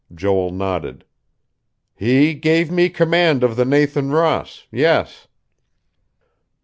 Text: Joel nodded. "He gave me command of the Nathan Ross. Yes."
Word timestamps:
Joel 0.11 0.49
nodded. 0.49 1.05
"He 1.93 2.33
gave 2.33 2.71
me 2.71 2.89
command 2.89 3.43
of 3.43 3.55
the 3.55 3.65
Nathan 3.65 4.09
Ross. 4.09 4.65
Yes." 4.71 5.27